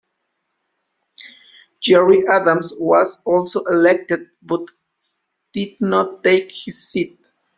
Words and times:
Gerry 1.79 2.25
Adams 2.27 2.73
was 2.79 3.21
also 3.23 3.63
elected, 3.65 4.31
but 4.41 4.67
did 5.53 5.79
not 5.79 6.23
take 6.23 6.51
his 6.51 6.89
seat. 6.91 7.27